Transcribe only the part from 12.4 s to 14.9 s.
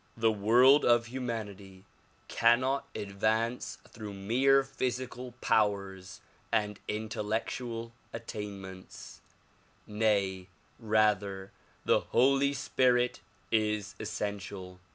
Spirit is essential.